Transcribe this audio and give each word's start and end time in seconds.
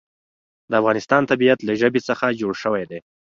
د 0.69 0.71
افغانستان 0.81 1.21
طبیعت 1.31 1.59
له 1.63 1.73
ژبې 1.81 2.01
څخه 2.09 2.37
جوړ 2.41 2.53
شوی 2.63 2.83
دی. 2.91 2.99